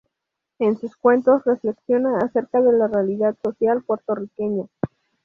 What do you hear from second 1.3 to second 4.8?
reflexiona acerca de la realidad social puertorriqueña.